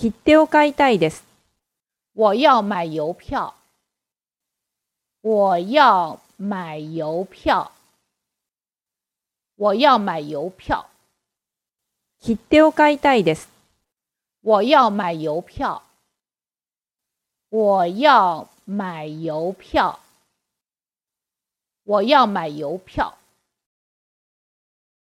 [0.00, 1.24] 切手を買いたいです。
[2.14, 3.52] 我要买邮票。
[5.22, 7.72] 我要买邮票。
[9.56, 10.86] 我要买邮票。
[12.20, 13.48] 切手を買いたいです。
[14.42, 15.82] 我要买邮票。
[17.50, 19.98] 我要买邮票。
[21.82, 23.18] 我要买邮票。